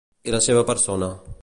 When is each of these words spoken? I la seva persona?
I 0.31 0.33
la 0.35 0.39
seva 0.45 0.63
persona? 0.71 1.13